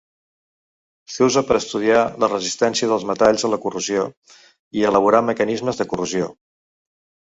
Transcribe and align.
S'usa 1.15 1.43
per 1.49 1.57
estudiar 1.63 1.99
la 2.25 2.31
resistència 2.33 2.91
dels 2.95 3.07
metalls 3.13 3.47
a 3.51 3.55
la 3.57 3.63
corrosió 3.69 4.09
i 4.83 4.91
elaborar 4.93 5.25
mecanismes 5.33 5.83
de 5.85 5.93
corrosió. 5.95 6.37